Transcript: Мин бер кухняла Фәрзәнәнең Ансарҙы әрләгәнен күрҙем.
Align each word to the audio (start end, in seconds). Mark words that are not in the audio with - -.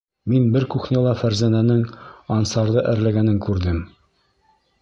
Мин 0.31 0.45
бер 0.53 0.63
кухняла 0.75 1.11
Фәрзәнәнең 1.19 1.83
Ансарҙы 2.39 2.85
әрләгәнен 2.95 3.41
күрҙем. 3.49 3.79